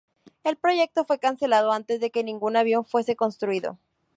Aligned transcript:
El 0.43 0.57
proyecto 0.57 1.05
fue 1.05 1.19
cancelado 1.19 1.71
antes 1.71 1.99
de 1.99 2.09
que 2.09 2.23
ningún 2.23 2.55
avión 2.57 2.85
fuese 2.85 3.15
construido. 3.15 3.77